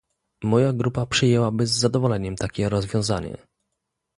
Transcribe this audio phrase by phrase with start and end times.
[0.43, 3.37] Moja grupa przyjęłaby z zadowoleniem takie rozwiązanie